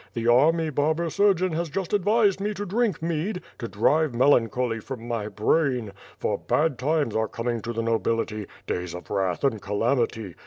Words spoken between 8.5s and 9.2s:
days of